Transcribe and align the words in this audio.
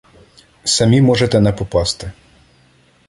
Самі 0.63 1.01
можете 1.01 1.39
не 1.39 1.53
попасти. 1.53 2.11